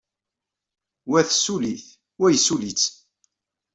Wa 1.09 1.19
tessuli-t, 1.27 1.85
wa 2.19 2.27
yessuli-tt. 2.31 2.83